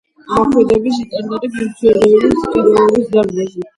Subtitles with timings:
[0.37, 3.67] მოქმედებს ინტერნეტი, ფუნქციონირებს ჭიდაობის დარბაზი.